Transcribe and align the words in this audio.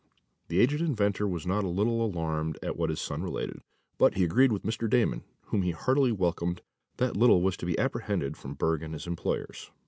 The 0.47 0.59
aged 0.59 0.81
inventor 0.81 1.27
was 1.27 1.45
not 1.45 1.63
a 1.63 1.67
little 1.67 2.03
alarmed 2.03 2.57
at 2.63 2.75
what 2.75 2.89
his 2.89 2.99
son 2.99 3.21
related, 3.21 3.61
but 3.99 4.15
he 4.15 4.23
agreed 4.23 4.51
with 4.51 4.63
Mr. 4.63 4.89
Damon, 4.89 5.21
whom 5.49 5.61
he 5.61 5.69
heartily 5.73 6.11
welcomed, 6.11 6.63
that 6.97 7.15
little 7.15 7.43
was 7.43 7.55
to 7.57 7.67
be 7.67 7.77
apprehended 7.77 8.35
from 8.35 8.55
Berg 8.55 8.81
and 8.81 8.95
his 8.95 9.05
employers. 9.05 9.69